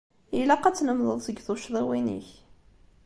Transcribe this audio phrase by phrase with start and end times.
[0.39, 2.29] Ilaq ad tlemdeḍ seg tuccḍiwin-ik.